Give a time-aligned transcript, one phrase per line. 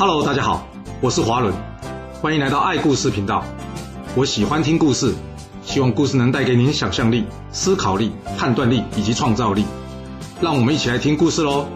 [0.00, 0.66] Hello，大家好，
[1.02, 1.54] 我是华伦，
[2.22, 3.44] 欢迎来到爱故事频道。
[4.16, 5.14] 我喜欢听故事，
[5.62, 9.66] 希望故事能带给您想象力、思考力、判断力以及创造力。
[10.40, 11.68] 让我们一起来听故事喽。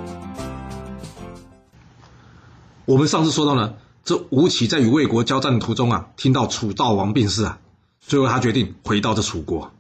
[2.87, 3.75] 我们上次说到呢，
[4.05, 7.59] 这吴起在与魏国交战的途中啊，听到楚悼王病逝啊，
[8.01, 9.71] 最后他决定回到这楚国。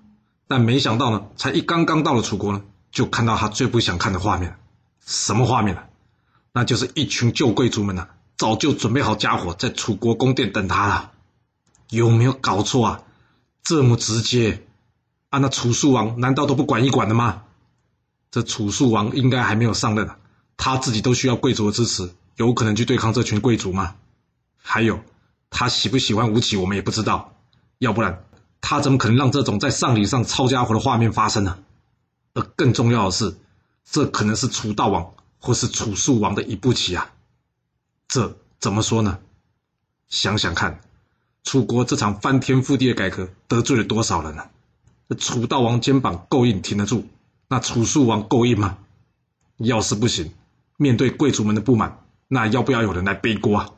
[0.46, 2.61] 但没想到呢，才一刚刚到了楚国呢，
[2.92, 4.58] 就看到他最不想看的画面。
[5.06, 5.80] 什么画面呢？
[6.52, 8.08] 那就是一群旧贵族们呐，
[8.44, 11.12] 早就准备好家伙在楚国宫殿等他了。
[11.89, 13.03] 有没有搞错啊？
[13.62, 14.67] 这么直接
[15.30, 15.39] 啊？
[15.39, 17.44] 那楚肃王难道都不管一管的吗？
[18.30, 20.11] 这楚肃王应该还没有上任，
[20.58, 23.94] 他自己都需要贵族的支持，有可能去对抗这群贵族吗？
[24.58, 25.00] 还有，
[25.48, 27.32] 他喜不喜欢吴起，我们也不知道。
[27.79, 28.26] 要不然，
[28.61, 31.61] 他怎么可能让这种在丧礼上抄家伙的画面发生呢？
[32.34, 33.39] 而更重要的是，
[33.91, 37.11] 这可能是楚悼王或是楚肃王的一步棋啊！
[38.08, 39.19] 这怎么说呢？
[40.09, 40.81] 想想看。
[41.42, 44.45] 楚国这场翻天覆地的改革得罪了多少人呢？
[45.19, 47.03] 楚悼王肩膀够硬，挺得住；
[47.48, 48.78] 那楚肃王够硬吗？
[49.59, 50.33] 要是不行，
[50.78, 53.70] 面对贵族们的不满，那要不要有人来背锅啊？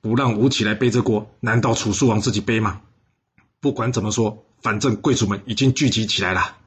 [0.00, 2.80] 不让吴起来背这锅，难道楚肃王自己背吗？
[3.58, 6.58] 不管怎么说，反正贵族们已经聚集起来了。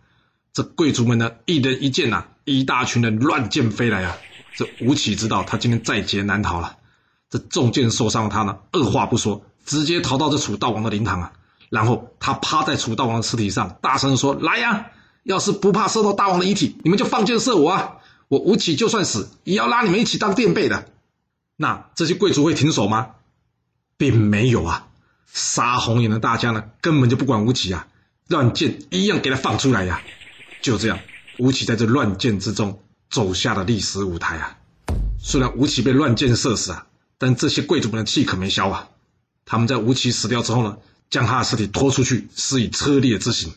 [0.51, 4.17] 这贵族们呢，一人一剑呐，一大群人乱箭飞来啊！
[4.55, 6.77] 这吴起知道他今天在劫难逃了。
[7.29, 9.45] 这中箭受伤的他呢，二话不说。
[9.63, 11.33] 直接逃到这楚悼王的灵堂啊，
[11.69, 14.87] 然后他趴在楚悼王的尸体上，大声说：“来呀！
[15.23, 17.97] 要是不怕射到大王的遗体，你们就放箭射我啊！
[18.27, 20.89] 我吴起就算死，也要拉你们一起当垫背的。”
[21.57, 23.11] 那这些贵族会停手吗？
[23.97, 24.87] 并没有啊！
[25.27, 27.87] 杀红眼的大家呢，根本就不管吴起啊，
[28.27, 30.01] 乱箭一样给他放出来呀！
[30.63, 30.97] 就这样，
[31.37, 32.79] 吴起在这乱箭之中
[33.11, 34.57] 走下了历史舞台啊！
[35.19, 38.87] 虽然吴起被乱箭射死啊，但这些贵族们的气可没消啊！
[39.45, 40.77] 他们在吴起死掉之后呢，
[41.09, 43.53] 将他的尸体拖出去，施以车裂之刑。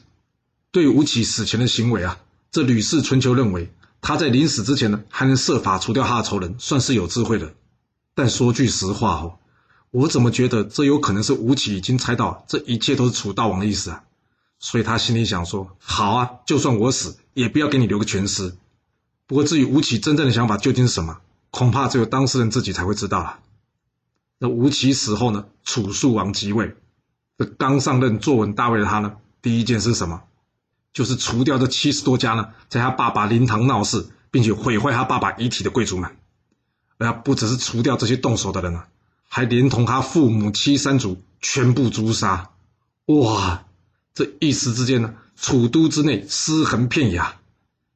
[0.72, 2.18] 对吴起死前的行为啊，
[2.50, 7.54] 这《吕氏春秋》认为他在临死之前呢，还能设法除掉他的仇人，算是有智慧的。
[8.16, 9.38] 但说句实话哦，
[9.92, 14.02] 我怎么觉得这有可能是吴起已经猜到这一切都是楚悼王的意思啊？
[14.58, 18.56] 所以他心里想说：好啊，就算我死，也不要给你留个全尸。
[19.26, 21.18] 不过至于吴起真正的想法究竟是什么，
[21.50, 23.38] 恐怕只有当事人自己才会知道了。
[24.38, 25.46] 那吴起死后呢？
[25.64, 26.76] 楚肃王即位，
[27.38, 30.24] 这刚上任坐稳大位的他呢，第一件事是什么？
[30.92, 36.16] 就是除掉这七十多家呢，在他爸爸灵堂闹事，并且毁坏他爸爸遗体的贵族们。
[36.98, 38.88] 而不只是除掉这些动手的人啊，
[39.28, 42.50] 还连同他父母妻三族全部诛杀。
[43.06, 43.64] 哇！
[44.14, 47.22] 这一时之间呢，楚都之内尸横遍野。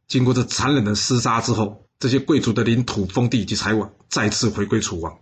[0.09, 5.19] 经过这残忍的厮杀之后，这些贵族的领土、封地以及财物再次回归楚王。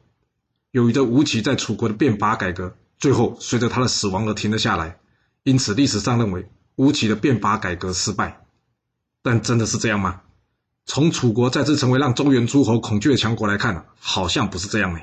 [0.70, 4.98] 由于这吴起在楚国的变法改革，最后随着他的死亡而停了下来，
[5.42, 8.46] 因此历史上认为吴起的变法改革失败。
[9.22, 10.22] 但真的是这样吗？
[10.84, 15.00] 从楚国再次成为让中原诸侯恐惧的强国来看，好像不是这样呢。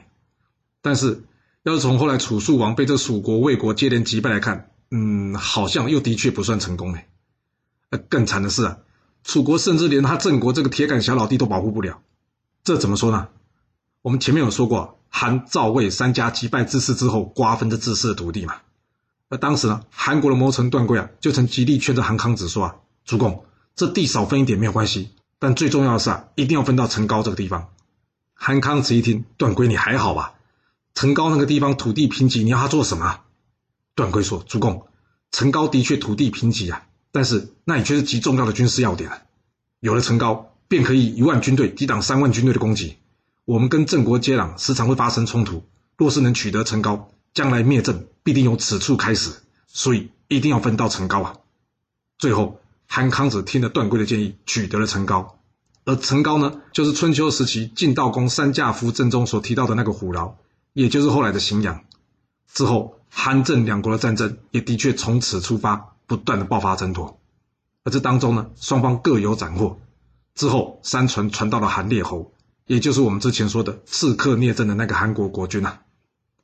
[0.82, 1.26] 但是
[1.64, 7.00] 要是从后来楚肃王被这蜀国、魏国接连击败来看，嗯，好像又的确不算成功呢。
[7.90, 8.78] 呃，更惨的是啊，
[9.24, 12.02] 楚国甚至连他郑国这个铁杆小老弟都保护不了。
[12.64, 13.30] 这怎么说呢？
[14.02, 15.00] 我们前面有说过。
[15.16, 18.56] 韩、赵、魏三家击败智氏之后，瓜分这智氏的土地嘛。
[19.30, 22.76] 而当时呢，韩国的谋臣段贵啊，就曾极力劝着韩康子说啊
[23.06, 23.46] ：“主公，
[23.76, 27.70] 这地少分一点没有关系，但最重要的是啊，一定要分到成皋这个地方。”
[28.34, 30.34] 韩康子一听，段贵你还好吧？
[30.96, 33.20] 成皋那个地方土地贫瘠，你要他做什么？
[33.94, 34.88] 段贵说：“主公，
[35.32, 39.10] 成皋的确土地贫瘠啊，但是那里却是极重要的军事要点。
[39.80, 42.98] 有了成高，便可以一万军队抵挡三万军队的攻击。”
[43.46, 45.64] 我们跟郑国接壤，时常会发生冲突。
[45.98, 49.32] 若是能取得成高，将来灭郑必定由此处开始，
[49.68, 51.36] 所以一定要分到成高啊！
[52.18, 55.40] 最后，韩康子听了段贵的建议，取得了成高。
[55.86, 60.36] 而成高呢，就是春秋时期晋悼公三驾夫正中所提到的那个虎牢，
[60.72, 61.84] 也就是后来的荥阳。
[62.52, 67.20] 之后，韩郑两国的战争也的确从此出发，不断的爆发争夺。
[67.84, 69.80] 而这当中呢，双方各有斩获。
[70.36, 72.32] 之后，山传传到了韩烈侯。
[72.66, 75.80] 也就是我们之前说的刺客聂政的那个韩国国君呐，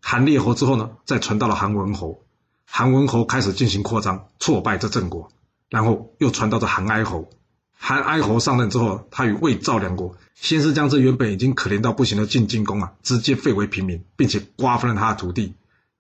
[0.01, 2.25] 韩烈侯之后呢，再传到了韩文侯，
[2.65, 5.31] 韩文侯开始进行扩张，挫败这郑国，
[5.69, 7.29] 然后又传到这韩哀侯，
[7.71, 15.53] 韩哀侯上任之后，他与魏赵两国先是将这原本已经可怜到不行的晋晋公啊，直接废为平民，并且瓜分了他的土地，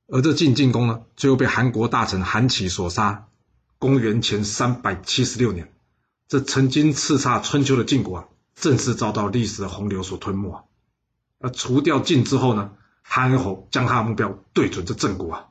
[0.09, 3.27] 而这晋晋公呢，最后被韩国大臣韩起所杀。
[3.79, 5.71] 公元前三百七十六年，
[6.27, 8.25] 这曾经叱咤春秋的晋国啊。
[8.55, 10.67] 正式遭到历史的洪流所吞没。
[11.39, 12.71] 而除掉晋之后呢，
[13.01, 15.47] 韩侯将他的目标对准这郑国啊。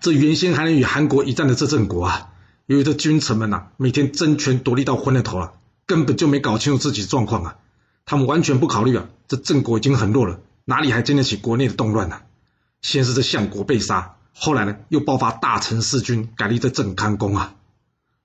[0.00, 2.34] 这原先还能与韩国一战的这郑国啊，
[2.66, 5.54] 由于这君臣们呐，每天争权夺利到昏了头了，
[5.86, 7.56] 根本就没搞清楚自己状况啊。
[8.04, 12.20] 他们完全不考虑啊，这郑国已经很弱了，哪里还经得起国内的动乱呢？
[12.82, 17.54] 先是这相国被杀，后来呢又爆发大臣弑君，改立这郑康公啊。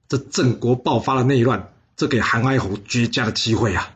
[0.09, 3.91] 这郑国爆发了内乱，这给韩哀侯绝佳的机会啊！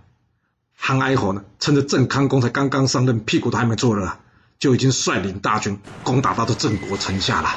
[0.77, 4.17] 韩哀侯呢，趁着郑康公才刚刚上任，屁股都还没坐热，
[4.57, 7.49] 就已经率领大军攻打到这郑国城下了。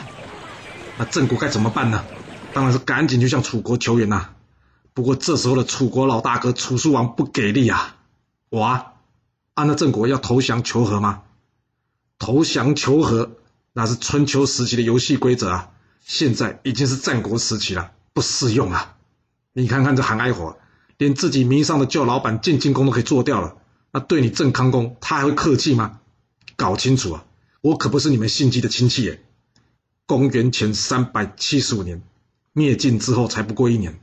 [0.96, 2.04] 那郑国该怎么办呢？
[2.52, 4.30] 当然是赶紧去向楚国求援呐。
[4.92, 7.94] 不过这时候的楚国老大哥楚书王不给力啊！
[8.50, 8.94] 哇，
[9.54, 11.22] 按照郑国要投降求和吗？
[12.18, 13.30] 投降求和
[13.72, 15.70] 那是春秋时期的游戏规则啊，
[16.04, 17.92] 现在已经是战国时期了。
[18.14, 18.96] 不适用啊！
[19.52, 20.56] 你看看这韩哀侯，
[20.96, 23.58] 连自己名上的旧老板晋进公都可以做掉了，
[23.92, 26.00] 那对你郑康公，他还会客气吗？
[26.56, 27.24] 搞清楚啊！
[27.60, 29.22] 我可不是你们信姬的亲戚耶！
[30.04, 32.02] 公元前三百七十五年，
[32.52, 34.00] 灭晋之后才不过一年，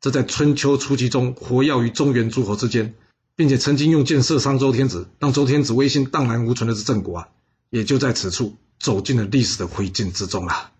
[0.00, 2.94] 这在春秋初期中活跃于中原诸侯之间，
[3.36, 7.28] 并且曾经用箭射伤周天子，让周天子威信荡然无存的是郑国啊，
[7.68, 10.72] 也就在此处走进了历史的灰烬之中了。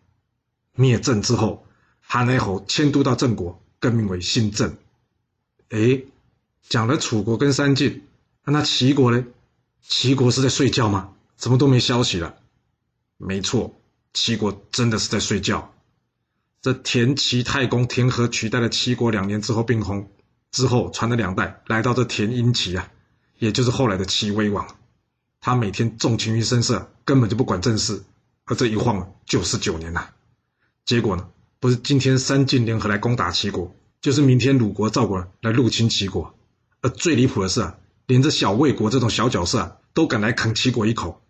[0.75, 1.65] 灭郑之后。
[2.05, 4.77] 韩哀侯迁都到郑国，更名为新郑。
[5.71, 6.03] 哎，
[6.69, 8.07] 讲了楚国跟三晋，
[8.45, 9.25] 那齐国呢？
[9.81, 11.15] 齐国是在睡觉吗？
[11.39, 12.35] 怎么都没消息了？
[13.17, 13.75] 没错，
[14.13, 15.73] 齐国真的是在睡觉。
[16.61, 20.05] 这田齐太公田和取代了齐国两年之后病薨，
[20.51, 22.91] 之后传了两代，来到这田婴齐啊，
[23.39, 24.77] 也就是后来的齐威王。
[25.43, 28.05] 他每天纵情于声色，根本就不管政事，
[28.45, 30.09] 而这一晃就是九年呐。
[30.85, 31.29] 结果呢？
[31.59, 36.35] 不是今天三晋联合来攻打齐国，就是明天鲁国、赵国来入侵齐国。
[36.81, 41.23] 而最离谱的是啊，连这小魏国这种小角色啊，都敢来啃齐国一口。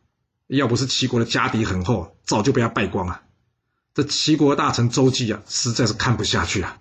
[0.47, 3.23] 要不是齐国的家底很厚，早就被他败光了。
[3.95, 6.81] 这齐国大臣周忌啊，实在是看不下去啊。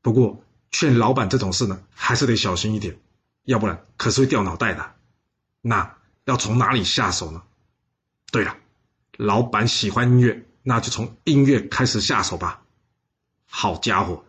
[0.00, 2.98] 不过劝老板这种事呢，还是得小心一点，
[3.44, 4.92] 要不然可是会掉脑袋的。
[5.60, 7.42] 那要从哪里下手呢？
[8.30, 8.56] 对了，
[9.16, 12.62] 老板喜欢音乐，那就从音乐开始下手吧。
[13.46, 14.24] 好家伙，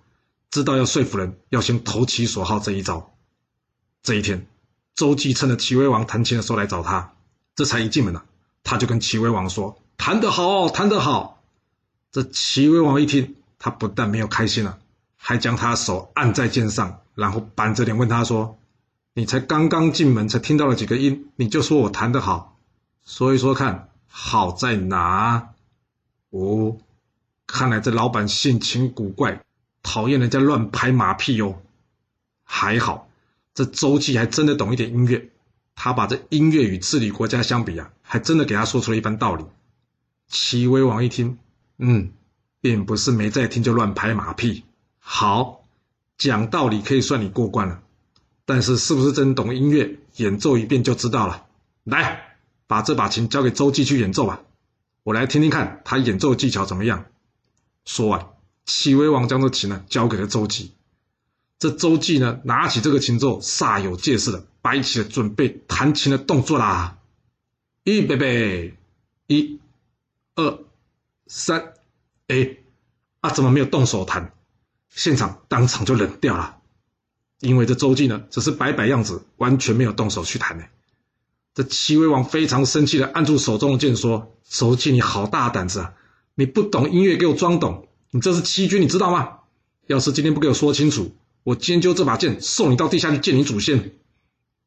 [0.49, 3.15] 知道要说服人，要先投其所好这一招。
[4.01, 4.47] 这一天，
[4.95, 7.13] 周忌趁着齐威王弹琴的时候来找他，
[7.55, 8.23] 这才一进门呢，
[8.63, 11.41] 他就跟齐威王说：“弹得好，弹得好。”
[12.11, 14.79] 这齐威王一听，他不但没有开心了，
[15.15, 18.59] 还将他手按在肩上，然后板着脸问他说
[19.13, 22.57] ：“你才刚刚进门，才听到了几个音，你就说我弹得好？
[23.05, 25.53] 说一说看，好在哪？”
[26.31, 26.77] 哦。
[27.45, 29.43] 看来这老板性情古怪，
[29.83, 31.61] 讨厌人家乱拍马屁哟。
[32.43, 33.07] 还好，
[33.53, 35.29] 这周记还真的懂一点音乐。
[35.75, 39.45] 他把这音乐与治理国家相比啊，还真的给他说出了一番道理。
[40.27, 41.37] 齐威王一听，
[41.77, 42.11] 嗯，
[42.61, 44.63] 并不是没在听就乱拍马屁。
[44.97, 45.65] 好，
[46.17, 47.83] 讲道理可以算你过关了。
[48.45, 51.45] 但是是不是真懂音乐，演奏一遍就知道了。
[51.83, 52.37] 来，
[52.67, 54.41] 把这把琴交给周记去演奏吧，
[55.03, 57.05] 我来听听看他演奏技巧怎么样。
[57.85, 58.27] 说完，
[58.65, 60.71] 齐威王将这琴呢交给了周记。
[61.59, 66.97] 这周记呢拿起这个琴之后，煞有介事的摆起了准备弹琴的动作啦。
[67.83, 68.77] 预备备，
[69.27, 69.59] 一、
[70.35, 70.59] 二、
[71.27, 71.73] 三，
[72.27, 72.57] 哎，
[73.21, 74.33] 啊怎么没有动手弹？
[74.89, 76.57] 现场当场就冷掉了。
[77.43, 80.63] 因为这周忌呢只是摆摆样子，完全没有动手去弹呢。
[81.53, 85.93] 这齐威王非常生气的按住手中的剑说：“周忌，你好大胆子啊！”
[86.35, 87.87] 你不懂音乐，给我装懂！
[88.09, 89.39] 你这是欺君，你知道吗？
[89.85, 93.91] 要是今天不给我说清楚，我今天就这把剑送你到地下去见你祖先。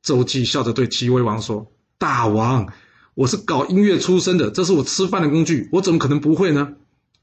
[0.02, 2.72] 周忌笑着对齐威王说：“大王，
[3.14, 6.74] 我是搞音乐出身的，这是我吃饭的工具，我怎么可能不会呢？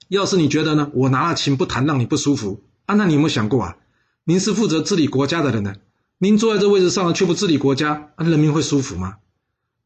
[0.09, 2.95] 要是你觉得呢，我拿了琴不弹让你不舒服啊？
[2.95, 3.77] 那你有没有想过啊？
[4.25, 5.75] 您是负责治理国家的人呢，
[6.17, 9.17] 您坐在这位置上却不治理国家，啊，人民会舒服吗？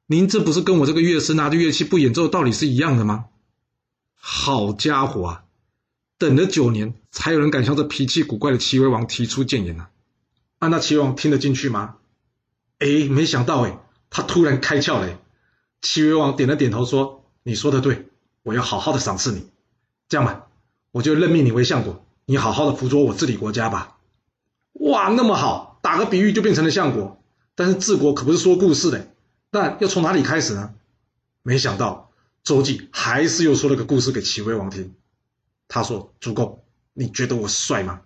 [0.05, 3.25] 您这不是跟我这个乐师拿着乐器不演奏道理是一样的吗？”
[4.13, 5.43] 好家伙啊！
[6.19, 9.87] 等了九年，才有人敢向这脾气古怪的齐威王提出谏言呢。
[10.59, 11.95] 啊，那齐威王听得进去吗？
[12.77, 13.79] 哎，没想到哎，
[14.11, 15.19] 他突然开窍了。
[15.81, 18.07] 齐威王点了点头说：“你说的对，
[18.43, 19.47] 我要好好的赏赐你。
[20.09, 20.45] 这样吧，
[20.91, 23.95] 我就任命你为相国，你好好的辅佐我治理国家吧。”
[24.79, 27.21] 哇，那么好，打个比喻就变成了相国。
[27.55, 29.11] 但是治国可不是说故事的，
[29.51, 30.73] 那要从哪里开始呢？
[31.41, 32.05] 没想到。
[32.43, 34.95] 周忌还是又说了个故事给齐威王听。
[35.67, 38.03] 他说：“主公，你觉得我帅吗？”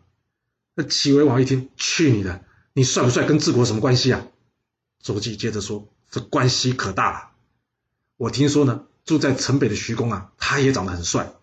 [0.74, 2.44] 那齐威王一听，去你的！
[2.74, 4.25] 你帅不帅跟治国什么关系啊？
[5.00, 7.30] 周忌接着说：“这关系可大了。
[8.18, 11.34] 我听说呢，住在城北的徐公啊，他也长得很帅。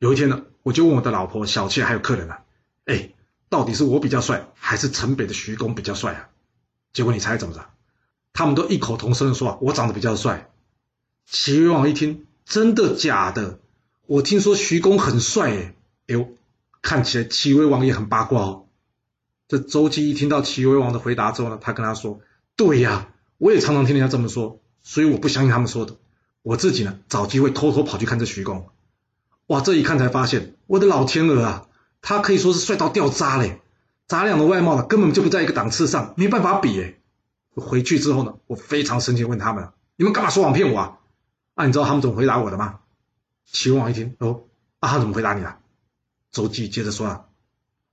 [0.00, 2.42] 有一天呢，我就问我的老婆、小妾还有客人啊，
[2.86, 3.12] 哎，
[3.52, 6.28] 到底是我比较帅，还是城北的徐公比较帅啊？
[6.94, 7.66] 结果你猜怎么着？
[8.32, 10.50] 他们都异口同声的说啊，我长得比较帅。
[11.26, 13.58] 齐威王一听，真的假的？
[14.06, 15.74] 我听说徐公很帅哎，
[16.06, 16.30] 哎呦，
[16.80, 18.64] 看起来齐威王也很八卦哦。
[19.48, 22.22] 这周姬一听到齐威王的回答之后呢，他跟他说
[22.56, 25.96] ：“对呀，我也常常听人家这么说，所以我不相信他们说的。”
[26.40, 28.70] 我自己呢，找机会偷偷跑去看这徐公，
[29.48, 29.60] 哇！
[29.60, 31.66] 这一看才发现，我的老天鹅啊，
[32.02, 33.60] 他可以说是帅到掉渣嘞，
[34.06, 36.94] 咱俩的外貌呢，根本就不在一个档次上，没办法比哎。
[37.54, 40.98] 回去之后呢，我非常生气，问他们：你们干嘛说谎骗我啊？
[41.54, 42.80] 啊，你知道他们怎么回答我的吗？
[43.46, 44.44] 齐王一听，哦，
[44.80, 45.58] 啊，他怎么回答你啊？
[46.30, 47.24] 周记接着说啊，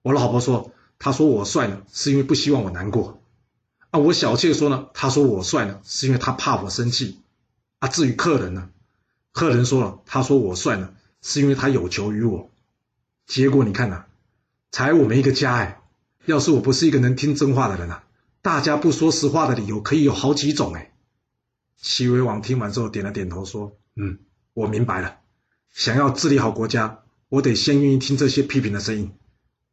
[0.02, 3.22] 我老婆说，他说我帅呢，是因为不希望我难过。
[3.92, 7.20] 啊，我小妾说呢，他说我帅呢，是因为他怕我生气。
[7.80, 8.70] 啊，至于客人呢？
[9.32, 12.50] 客人说了，他说我帅呢，是因为他有求于我。
[13.30, 14.06] 结果你看呐，
[14.72, 15.84] 才我们一个家哎。
[16.26, 18.04] 要是我不是一个能听真话的人啊，
[18.42, 20.94] 大家不说实话的理由可以有好几种哎。
[21.80, 24.18] 齐威王听完之后点了点头，说：“嗯，
[24.56, 25.20] 我明白了。
[25.72, 29.12] 想要治理好国家，我得先愿意听这些批评的声音。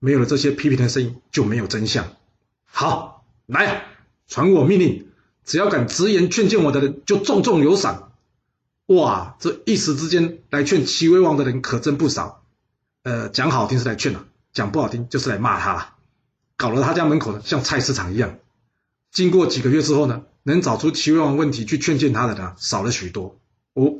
[0.01, 2.09] 没有了这些批评的声音，就没有真相。
[2.67, 3.87] 好，来，
[4.29, 5.09] 传我命令。”
[5.47, 8.13] 只要敢直言劝谏我的人，就重重有赏。
[8.87, 12.43] 哇，这一时之间来劝齐威王的人可真不少。
[13.07, 15.95] 呃，讲好听是来劝啊，讲不好听就是来骂他了。
[16.57, 18.37] 搞得他家门口呢像菜市场一样。
[19.13, 23.39] 经过几个月之后呢，能找出齐威王问题去劝谏他的人少了许多。
[23.75, 23.95] 哦，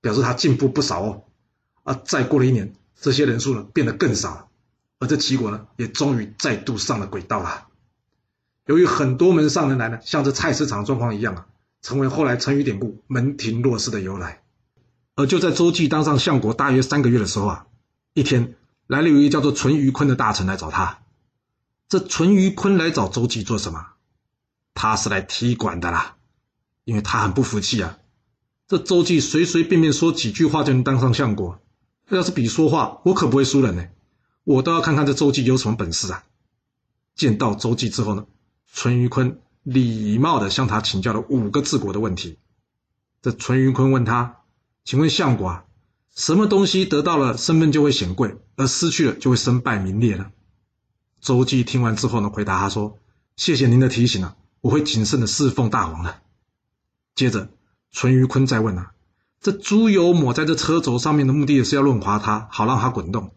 [0.00, 1.22] 表示他进步不少哦。
[1.84, 4.46] 啊，再过了一年，这些人数呢变得更少了，
[4.98, 7.68] 而这齐国呢也终于再度上了轨道了。
[8.66, 11.46] 由于很多门上人来呢，像这菜市场状况一样啊，
[11.80, 14.42] 成为后来成语典故“门庭若市”的由来。
[15.14, 17.66] 而就在周忌当上相国大约三个月的时候啊，
[18.14, 21.00] 一天来了一位叫做淳于髡的大臣来找他。
[21.88, 23.86] 这淳于髡来找周忌做什么？
[24.74, 26.16] 他是来踢馆的啦，
[26.84, 27.98] 因为他很不服气啊。
[28.66, 31.60] 这周忌随随便便说几句话就能当上相国，
[32.10, 33.88] 要是比说话，我可不会输人呢。
[34.44, 36.24] 我倒要看看这周忌有什么本事啊！
[37.14, 38.26] 见到周忌之后呢？
[38.72, 42.38] 淳于髡礼貌的向他请教了五个治国的问题。
[43.22, 44.42] 这淳于髡问他
[44.84, 45.64] ：“请问相国，啊，
[46.18, 50.32] 什么东西得到了身份就会显贵，而失去了就会身败名裂呢？”
[51.22, 52.98] 周忌听完之后呢，回答他说
[53.36, 56.20] ：“谢谢您的提醒啊，我会谨慎的侍奉大王的。”
[57.14, 57.50] 接着，
[57.92, 58.90] 淳于髡再问啊
[59.40, 63.30] ：“这猪油抹在这车轴上面的目的也是要润滑它，好让它滚动。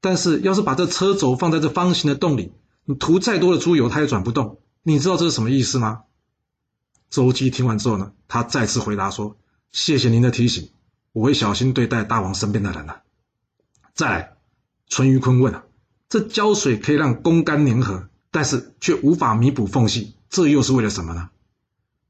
[0.00, 2.52] 但是要是把这车轴放在这方形的洞里，
[2.86, 6.04] 你涂再多的猪油，它也转不动。”你知道这是什么意思吗？
[7.10, 9.36] 周记听完之后呢，他再次回答说
[9.70, 10.70] ：“谢谢您的提醒，
[11.12, 13.02] 我会小心对待大王身边的人的。”
[13.94, 14.36] 再来，
[14.88, 15.64] 淳于髡问：“啊，
[16.08, 21.30] 这胶水可以让弓杆粘合，但是却无法弥补缝隙，这又是为了什么呢？”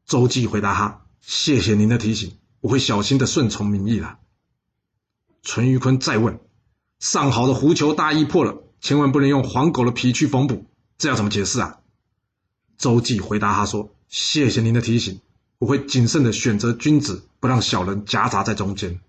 [0.07, 4.19] 周姬回答他：“谢谢您的提醒，我会小心的顺从民意了。”
[5.43, 6.39] 淳于髡再问
[7.01, 10.67] ：“上好的狐裘大衣破了，千万不能用黄狗的皮去缝补，
[10.99, 11.81] 这要怎么解释啊？”
[12.79, 15.21] 周忌回答他说：“谢谢您的提醒，
[15.59, 19.01] 我会谨慎的选择君子，不让小人夹杂在中间。”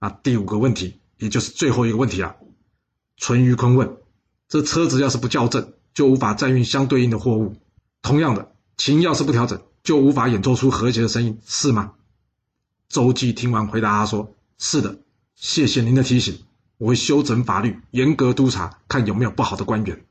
[0.00, 2.36] 那第五个问题，也就是最后一个问题了。
[3.18, 3.98] 淳于髡问
[4.48, 7.52] ：“这车子要是不校正，就无法载运相对应的货物；
[8.00, 11.92] 同样的，琴要是不调整，就无法演奏出和谐的声音，是吗？”
[12.88, 14.98] 周忌听完回答他说：“是的，
[15.34, 16.42] 谢谢您的提醒，
[16.78, 20.06] 我会修整法律，严格督查，看有没有不好的官员。”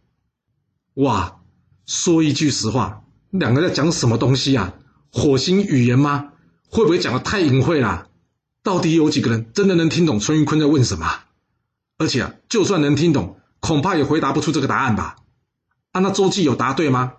[0.93, 1.41] 哇！
[1.87, 4.75] 说一句实话，两个在讲什么东西啊？
[5.11, 6.33] 火星语言吗？
[6.69, 8.07] 会不会讲的太隐晦了？
[8.63, 11.23] 到底有几个人真的能听懂孙玉坤在问什么？
[11.97, 15.17] 而且啊，就算能听懂，恐怕也回答不出这个答案吧？
[15.91, 17.13] 啊，那周记有答对吗？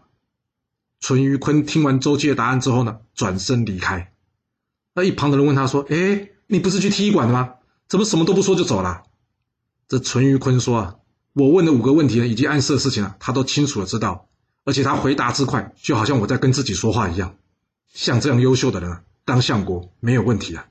[1.01, 4.13] 淳于髡听完周记的答案之后呢，转身离开。
[4.95, 7.55] 那一旁的人问他说：“哎，你不是去踢馆的吗？
[7.89, 9.03] 怎么什么都不说就走了？”
[9.89, 10.97] 这淳于髡说：“啊，
[11.33, 14.29] 我问的五个问题呢，以及暗示的事情啊，他都清楚的知道。”
[14.65, 17.35] 而且他回答之快，就好像我在跟自己说话一样。
[17.93, 20.67] 像这样优秀的人当相国没有问题啊！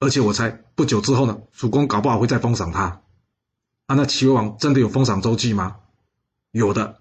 [0.00, 3.00] 而且我猜不久之后呢，主公搞不好会再封赏他。
[3.86, 5.76] 啊，那齐威王真的有封赏周忌吗？
[6.50, 7.00] 有的，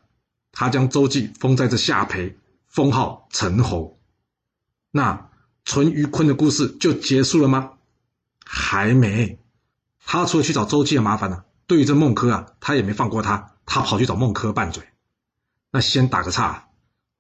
[0.54, 2.38] 他将周忌封在这下邳，
[2.70, 4.00] 封号陈侯。
[4.90, 5.30] 那
[5.66, 7.74] 淳于髡的故事就结束了吗？
[8.46, 9.38] 还没。
[10.06, 14.88] 他除了去找周忌的麻烦呢，对于这孟轲啊，他也没放过他，他跑去找孟轲拌嘴。
[15.72, 16.70] 那先打个岔，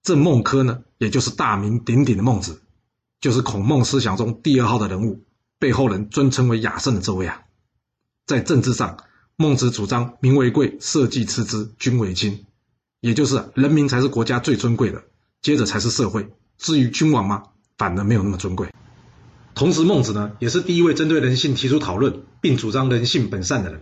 [0.01, 2.61] 这孟轲呢，也就是大名鼎鼎的孟子，
[3.25, 5.23] 就是孔孟思想中第二号的人物，
[5.57, 7.41] 被后人尊称为雅圣的这位啊。
[8.27, 8.99] 在政治上，
[9.35, 12.45] 孟子主张民为贵，社稷次之，君为轻，
[12.99, 15.05] 也就是人民才是国家最尊贵的，
[15.41, 16.29] 接着才是社会。
[16.59, 17.45] 至于君王吗，
[17.79, 18.71] 反而没有那么尊贵。
[19.55, 23.81] 同时，孟子呢，也是第一位针对人性提出讨论，并主张人性本善的人。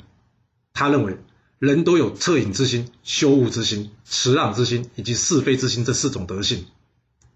[0.72, 1.18] 他认为，
[1.60, 6.68] 人都有恻隐之心、羞恶之心、辞让之心以及是非之心这四种德性。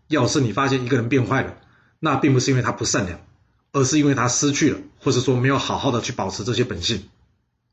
[0.07, 1.57] 要是你发现一个人变坏了，
[1.99, 3.19] 那并不是因为他不善良，
[3.71, 7.09] 而是因为他失去了，或者说没有好好的去保持这些本性。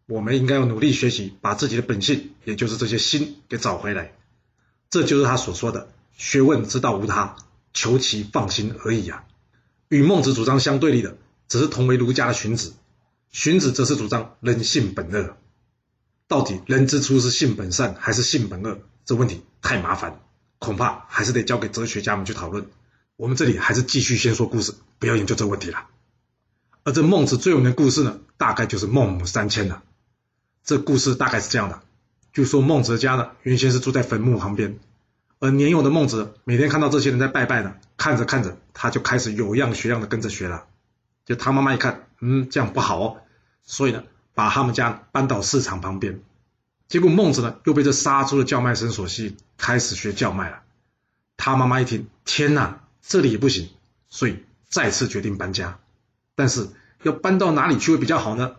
[0.06, 4.12] 我们应该要努力学习，把自己的本性，也就是这些心给找回来。
[4.90, 7.36] 这就是他所说的“学问之道无他，
[7.72, 9.24] 求其放心而已”啊。
[9.88, 11.16] 与孟子主张相对立的，
[11.48, 12.74] 只是同为儒家的荀子。
[13.30, 15.36] 荀子则是主张人性本恶。
[16.28, 18.78] 到底人之初是性本善还是性本恶？
[19.04, 20.20] 这问题太麻烦，
[20.58, 22.66] 恐怕还是得交给哲学家们去讨论。
[23.16, 25.86] 我们这里还是继续先说故事，不要研究这问题了。
[26.82, 29.82] 而这孟子最有名的故事呢，大概就是孟母三迁了。
[30.62, 31.82] 这故事大概是这样的：
[32.32, 34.78] 据说孟子的家呢，原先是住在坟墓旁边，
[35.38, 40.66] 而年幼的孟子每天看到这些人在拜拜呢，看着看着，他就开始有样学样的跟着学了。
[41.24, 43.16] 就他妈妈一看，嗯，这样不好哦，
[43.62, 44.04] 所以呢。
[44.36, 46.20] 把他们家搬到市场旁边，
[46.88, 50.62] 结果孟子呢又被这杀猪的叫卖声所吸引，开始学叫卖了。
[51.36, 53.68] 他妈妈一听，天哪，这里也不行，
[54.08, 55.78] 所以再次决定搬家。
[56.34, 56.68] 但是
[57.02, 58.56] 要搬到哪里去会比较好呢？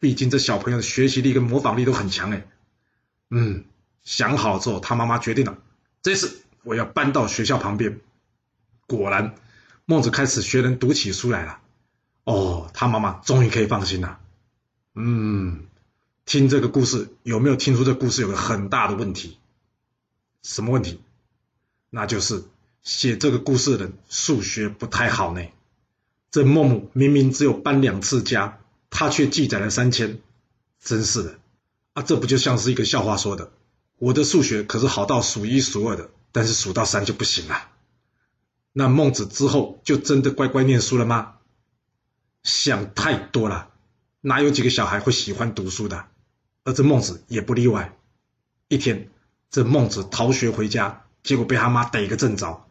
[0.00, 2.46] 毕竟这小朋友的学习力跟模仿力都很强哎。
[3.30, 3.64] 嗯，
[4.02, 5.58] 想好之后，他妈妈决定了，
[6.02, 8.00] 这次我要搬到学校旁边。
[8.86, 9.36] 果然，
[9.84, 11.60] 孟子开始学人读起书来了。
[12.24, 14.18] 哦，他妈妈终于可以放心了。
[14.94, 15.66] 嗯，
[16.24, 19.38] 听这个故事有没有听出这故事有个很大的问题？
[20.42, 21.00] 什么问题？
[21.88, 22.42] 那就是
[22.82, 25.42] 写这个故事的人数学不太好呢。
[26.30, 30.20] 这孟母明明只有搬两次家，他却记载了三千，
[30.80, 31.38] 真是的
[31.92, 32.02] 啊！
[32.02, 33.52] 这不就像是一个笑话说的？
[33.98, 37.68] 我的数学可是好到数一数二的，但是数到三就不行了。
[38.72, 41.34] 那孟子之后就真的乖乖念书了吗？
[42.42, 43.68] 想太多了。
[44.20, 46.06] 哪有几个小孩会喜欢读书的？
[46.62, 47.96] 而这孟子也不例外。
[48.68, 49.10] 一天，
[49.50, 52.66] 这孟子逃学回家，结果被他妈逮个正着。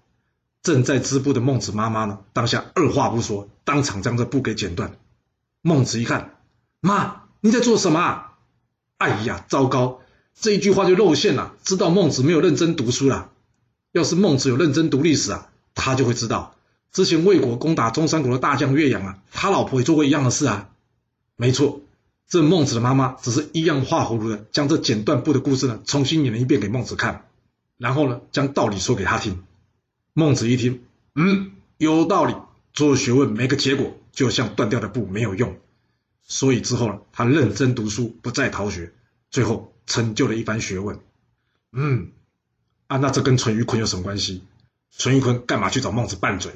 [0.61, 4.97] 正在织布的孟子妈妈呢，当下二话不说，当场将这布给剪断。
[5.61, 6.37] 孟子一看，
[6.81, 7.99] 妈，你在做什么？
[7.99, 8.25] 啊？
[8.97, 10.01] 哎呀，糟糕！
[10.39, 13.29] 这一句话就露馅了，知道孟子没有认真读书了。
[13.91, 16.55] 要是孟子有认真读历史啊，他就会知道，
[16.91, 20.69] 之前魏国攻打中山国的大将岳阳啊，他老婆也做过一样的事啊。
[21.37, 21.81] 没错，
[22.27, 27.25] 这孟子的妈妈只是一样画葫芦的，将这剪断布的故事呢重新演了一遍给孟子看，
[27.77, 29.43] 然后呢将道理说给他听。
[30.13, 30.83] 孟子一听，
[31.15, 32.35] 嗯，有道理，
[32.73, 35.57] 做学问没个结果，就像断掉的布没有用。
[36.23, 38.93] 所以之后呢，他认真读书，不再逃学，
[39.31, 40.99] 最后成就了一番学问。
[41.71, 42.11] 嗯，
[42.87, 44.43] 啊，那这跟淳于髡有什么关系？
[44.91, 46.51] 淳于髡干嘛去找孟子拌嘴？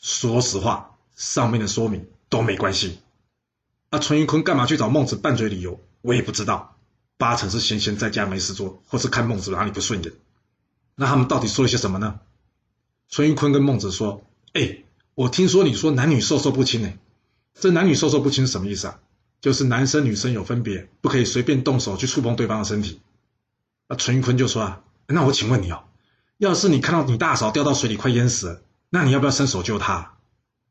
[0.00, 3.00] 说实话，上面的说明都没关系。
[3.90, 5.48] 那淳于髡干嘛去找孟子拌嘴？
[5.48, 6.76] 理由我也不知道，
[7.16, 10.12] 八成是闲闲在家没事做，或是看孟子哪里不顺眼。
[10.94, 12.20] 那他们到底说了些什么呢？
[13.08, 14.78] 淳于髡跟孟子说：“哎，
[15.14, 16.92] 我听说你说男女授受不亲呢，
[17.54, 18.98] 这男女授受不亲是什么意思啊？
[19.40, 23.00] 就是男生女生有分别，不可以随便动手去触碰对方的身体。”
[23.88, 25.84] 那淳于髡就说：“啊，那我请问你哦，
[26.38, 30.14] 要是你看到你大嫂掉到水里快淹死了，那你要不要伸手救她？”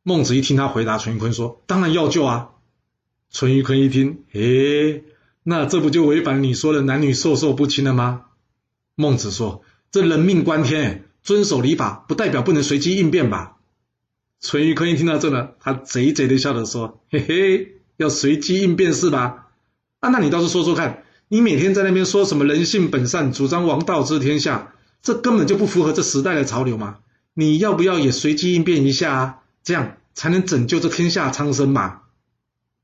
[0.03, 2.49] 孟子一听他回答，淳于髡说：“当然要救啊。”
[3.31, 5.03] 淳于髡一听，诶，
[5.41, 8.25] 那这不就违反你说的男女授受不亲了吗？
[8.93, 13.57] 孟子说：“这人命关天，遵守礼法不代表不能随机应变吧？”
[14.39, 19.47] 淳于髡听到这呢，他贼贼的笑着说：“嘿嘿，要随机应变是吧？
[19.99, 26.99] 啊，那你倒是说说看，你每天在那边说什么人性本善，主张王道治天下，这根本就不符合这时代的潮流嘛！
[27.33, 29.39] 你要不要也随机应变一下啊？
[29.63, 32.01] 这样才能拯救这天下苍生嘛！”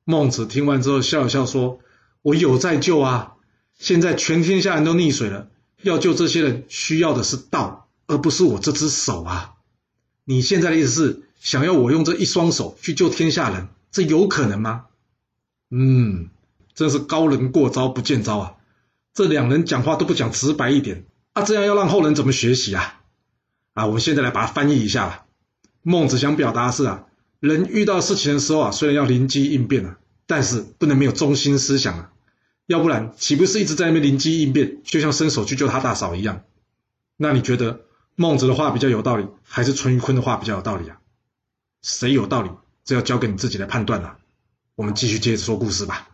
[0.04, 1.80] 孟子听完之后笑了笑说
[2.24, 3.34] ：“我有在救啊！
[3.78, 5.50] 现在全天下人都溺水了，
[5.84, 9.54] 要救这些人需要的是道，而不是我这只手啊！
[10.26, 14.86] 你现在的意思是想要我用这一双手去救天下人，这有可能吗？”
[15.72, 16.30] 嗯，
[16.76, 18.54] 真是高人过招不见招啊！
[19.14, 23.02] 这两人讲话都不讲直白一点啊，这样要让后人怎么学习啊？
[23.74, 25.26] 啊，我们现在来把它翻译一下吧。
[25.82, 27.06] 孟子想表达的是啊。
[27.40, 29.98] 人遇到事情的时候啊，虽然要灵机应变啊，
[30.28, 32.12] 但是不能没有中心思想啊，
[32.68, 36.44] 要不然岂不是一直在那边灵机应变，就像伸手去救他大嫂一样？
[37.18, 37.82] 那你觉得
[38.22, 41.00] 孟子的话比较有道理，还是淳于髡的话比较有道理啊？
[41.82, 42.52] 谁有道理，
[42.86, 44.20] 这要交给你自己来判断了。
[44.76, 46.08] 我们继续接着说故事吧。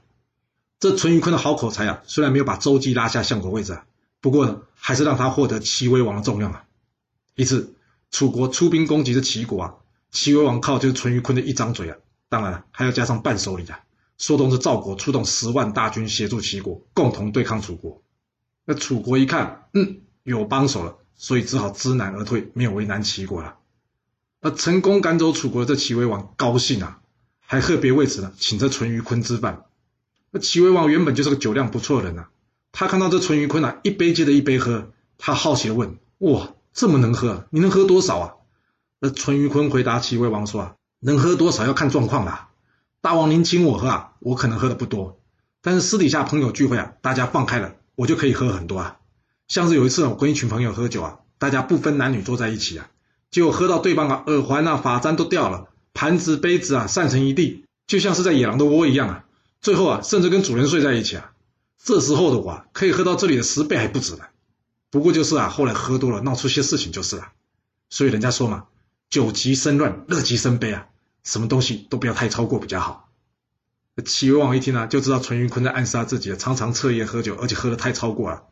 [0.80, 3.86] 这淳于髡的好口才啊，虽然没有把周姬拉下相国位置啊，
[4.22, 6.64] 不过呢，还是让他获得齐威王的重用啊。
[7.36, 7.76] 一次，
[8.10, 9.76] 楚国出兵攻击这齐国啊，
[10.10, 11.98] 齐威王靠就是淳于髡的一张嘴啊，
[12.30, 13.82] 当然了，还要加上伴手礼啊。
[14.18, 18.02] 说动是赵国出动十万大军协助齐国共同对抗楚国。
[18.64, 23.56] 那楚国一看，嗯，有帮手了，所以只好知难而退，没有为难齐国了。
[24.40, 27.00] 而成功赶走楚国的这齐威王高兴啊，
[27.40, 29.66] 还特别为此呢，请这淳于髡吃饭。
[30.30, 32.28] 那齐威王原本就是个酒量不错的人呐，
[32.72, 38.34] 他看到这淳于髡啊，一杯接着一杯喝，他好奇的问：“哇，这么能喝，你能喝多少啊？”
[39.00, 42.50] 那淳于髡回答齐威王说：“啊，能喝多少要看状况啦。
[43.02, 45.20] 大王您请我喝啊，我可能喝的不多，
[45.62, 48.98] 但是私底下朋友聚会啊，大家放开了，我就可以喝很多啊。
[49.48, 52.90] 像是有一次我跟一群朋友喝酒啊，大家不分男女坐在一起啊，
[53.32, 59.24] 结果喝到对方啊耳环啊发簪都掉了，盘子杯子啊散成一地，就像是在野狼的窝一样啊。”
[59.60, 61.32] 最后啊，甚至跟主人睡在一起啊！
[61.84, 64.26] 这时候的我可以喝到这里的十倍还不止呢。
[64.92, 67.30] 不过就是啊，后来喝多了，闹出些事情就是了。
[67.90, 68.66] 所以人家说嘛，
[69.10, 70.88] 酒极生乱，乐极生悲啊，
[71.24, 73.10] 什么东西都不要太超过比较好。
[74.06, 78.44] 齐威王一听呢，就知道淳于髡在暗杀自己，常常彻夜喝酒，而且喝的太超过了。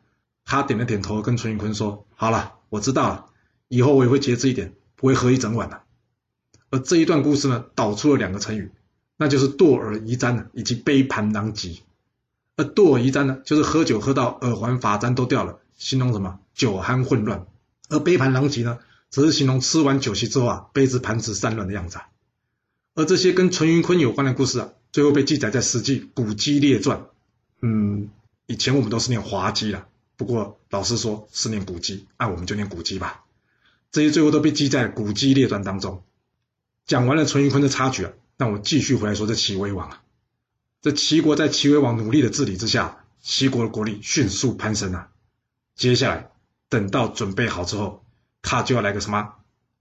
[0.45, 3.25] 他点了点头，跟淳于髡说：“好了，我知道了，
[3.67, 5.81] 以后我也会节制一点，不会喝一整晚的。”
[6.71, 8.71] 而这一段故事呢，导出了两个成语。
[9.17, 11.77] 那就是堕耳遗簪呢，以及杯盘狼藉。
[12.57, 17.45] 而堕耳遗簪呢，就是喝酒喝到耳环发簪都掉了，形容什么酒酣混乱；
[17.87, 18.79] 而杯盘狼藉呢，
[19.09, 21.99] 则是形容吃完酒席之后啊，杯子盘子散乱的样子。
[22.93, 26.97] 而这些跟淳于髡有关的故事啊，最后被记载在《史记·古籍列传》。
[27.61, 28.09] 嗯，
[28.47, 33.23] 以前我们都是念滑稽了，不过老师说是念古籍，那我们就念古籍吧。
[33.91, 36.03] 这些最后都被记在《古籍列传》当中。
[36.85, 38.11] 讲完了淳于髡的插曲啊。
[38.37, 40.03] 那我继续回来说，这齐威王啊，
[40.81, 45.09] 这齐国在齐威王努力的治理之下，齐国的国力迅速攀升啊。
[45.75, 46.31] 接下来
[46.69, 48.05] 等到准备好之后，
[48.41, 49.35] 他就要来个什么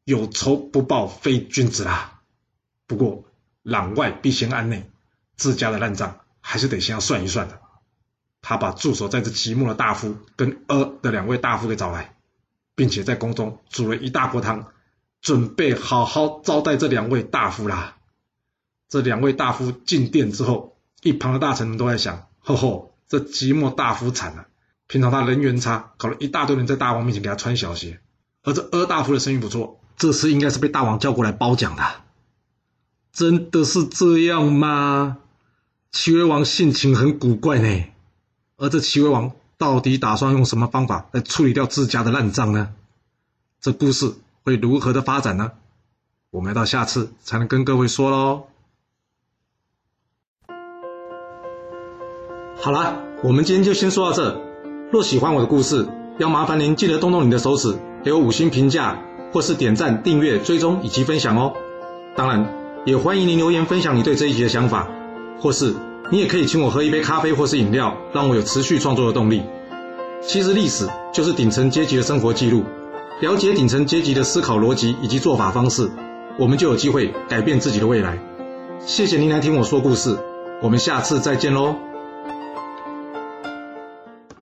[0.05, 2.23] 有仇不报非君子啦。
[2.87, 3.25] 不过
[3.65, 4.89] 攘外必先安内，
[5.37, 7.61] 自家的烂账还是得先要算一算的。
[8.47, 12.15] 他把驻守在这齐木的大夫跟阿的两位大夫给找来，
[12.75, 14.67] 并且在宫中煮了一大锅汤，
[15.23, 17.97] 准备好好招待这两位大夫啦。
[18.87, 24.47] 这两位大夫进殿之后，一旁的大臣们都在想：吼吼，这即墨大夫惨了！
[24.89, 27.99] 平常他人缘差，搞了一大堆人在大王面前给他穿小鞋。
[28.43, 31.83] 而这阿大夫的生意不错，这次应该是被大王叫过来褒奖的。
[33.11, 35.17] 真的是这样吗？
[35.91, 37.85] 齐威王性情很古怪呢。
[38.57, 42.73] 而这齐威王到底打算用什么方法来处理掉自家的烂账呢？
[43.61, 44.15] 这故事
[44.45, 45.53] 会如何的发展呢？
[46.31, 48.45] 我们要到下次才能跟各位说喽。
[52.57, 54.41] 好了，我们今天就先说到这。
[54.93, 55.89] 若喜欢我的故事，
[56.19, 61.55] 要麻烦您记得动动你的手指，给我五星评价，或是点赞、订阅、追踪以及分享哦。
[62.17, 64.89] 当然，也欢迎您留言分享你对这一集的想法，
[65.41, 65.75] 或是
[66.11, 69.43] 你也可以请我喝一杯咖啡或是饮料，让我有持续创作的动力。
[70.21, 72.63] 其实历史就是顶层阶级的生活记录，
[73.21, 75.91] 了解顶层阶级的思考逻辑以及做法方式，
[76.39, 78.19] 我们就有机会改变自己的未来。
[78.81, 80.19] 谢谢您来听我说故事，
[80.63, 81.75] 我们下次再见喽。